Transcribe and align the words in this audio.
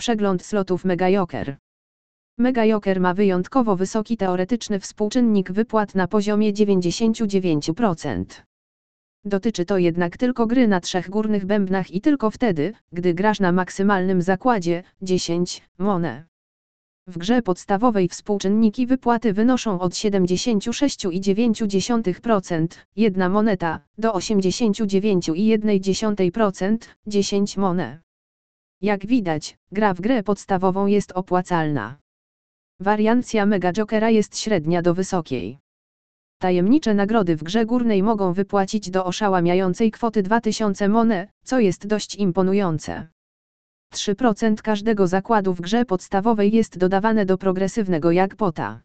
Przegląd 0.00 0.44
slotów 0.44 0.84
Mega 0.84 1.10
Joker. 1.10 1.56
Mega 2.38 2.66
Joker 2.66 3.00
ma 3.00 3.14
wyjątkowo 3.14 3.76
wysoki 3.76 4.16
teoretyczny 4.16 4.80
współczynnik 4.80 5.52
wypłat 5.52 5.94
na 5.94 6.08
poziomie 6.08 6.52
99%. 6.52 8.24
Dotyczy 9.24 9.64
to 9.64 9.78
jednak 9.78 10.16
tylko 10.16 10.46
gry 10.46 10.68
na 10.68 10.80
trzech 10.80 11.10
górnych 11.10 11.46
bębnach 11.46 11.90
i 11.90 12.00
tylko 12.00 12.30
wtedy, 12.30 12.72
gdy 12.92 13.14
grasz 13.14 13.40
na 13.40 13.52
maksymalnym 13.52 14.22
zakładzie 14.22 14.82
10 15.02 15.62
mone. 15.78 16.24
W 17.06 17.18
grze 17.18 17.42
podstawowej 17.42 18.08
współczynniki 18.08 18.86
wypłaty 18.86 19.32
wynoszą 19.32 19.80
od 19.80 19.92
76,9%, 19.92 22.66
jedna 22.96 23.28
moneta, 23.28 23.80
do 23.98 24.12
89,1%, 24.12 26.76
10 27.06 27.56
mone. 27.56 28.07
Jak 28.80 29.06
widać, 29.06 29.58
gra 29.72 29.94
w 29.94 30.00
grę 30.00 30.22
podstawową 30.22 30.86
jest 30.86 31.12
opłacalna. 31.12 31.96
Wariancja 32.80 33.46
Mega 33.46 33.72
Jokera 33.72 34.10
jest 34.10 34.38
średnia 34.38 34.82
do 34.82 34.94
wysokiej. 34.94 35.58
Tajemnicze 36.40 36.94
nagrody 36.94 37.36
w 37.36 37.42
grze 37.42 37.66
górnej 37.66 38.02
mogą 38.02 38.32
wypłacić 38.32 38.90
do 38.90 39.04
oszałamiającej 39.04 39.90
kwoty 39.90 40.22
2000 40.22 40.88
mone, 40.88 41.28
co 41.44 41.60
jest 41.60 41.86
dość 41.86 42.14
imponujące. 42.14 43.08
3% 43.94 44.56
każdego 44.56 45.06
zakładu 45.06 45.54
w 45.54 45.60
grze 45.60 45.84
podstawowej 45.84 46.52
jest 46.52 46.78
dodawane 46.78 47.26
do 47.26 47.38
progresywnego 47.38 48.12
jackpota. 48.12 48.80